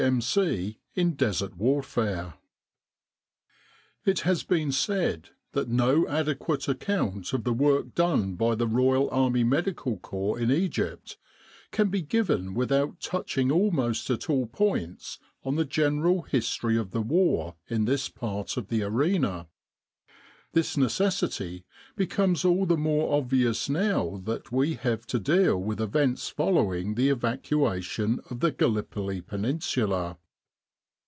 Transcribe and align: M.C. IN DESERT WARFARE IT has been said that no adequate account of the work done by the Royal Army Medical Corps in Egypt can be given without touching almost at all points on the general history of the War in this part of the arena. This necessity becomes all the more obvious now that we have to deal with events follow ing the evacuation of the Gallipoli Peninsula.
M.C. 0.07 0.79
IN 0.95 1.13
DESERT 1.13 1.57
WARFARE 1.57 2.33
IT 4.03 4.21
has 4.21 4.41
been 4.41 4.71
said 4.71 5.29
that 5.51 5.69
no 5.69 6.07
adequate 6.07 6.67
account 6.67 7.33
of 7.33 7.43
the 7.43 7.53
work 7.53 7.93
done 7.93 8.33
by 8.33 8.55
the 8.55 8.65
Royal 8.65 9.11
Army 9.11 9.43
Medical 9.43 9.97
Corps 9.97 10.39
in 10.39 10.51
Egypt 10.51 11.17
can 11.69 11.89
be 11.89 12.01
given 12.01 12.55
without 12.55 12.99
touching 12.99 13.51
almost 13.51 14.09
at 14.09 14.27
all 14.27 14.47
points 14.47 15.19
on 15.43 15.55
the 15.55 15.65
general 15.65 16.23
history 16.23 16.77
of 16.77 16.89
the 16.89 17.01
War 17.03 17.55
in 17.67 17.85
this 17.85 18.09
part 18.09 18.57
of 18.57 18.69
the 18.69 18.81
arena. 18.81 19.45
This 20.53 20.75
necessity 20.75 21.63
becomes 21.95 22.43
all 22.43 22.65
the 22.65 22.75
more 22.75 23.15
obvious 23.15 23.69
now 23.69 24.19
that 24.25 24.51
we 24.51 24.73
have 24.73 25.07
to 25.07 25.17
deal 25.17 25.57
with 25.57 25.79
events 25.79 26.27
follow 26.27 26.73
ing 26.73 26.95
the 26.95 27.07
evacuation 27.07 28.19
of 28.29 28.41
the 28.41 28.51
Gallipoli 28.51 29.21
Peninsula. 29.21 30.17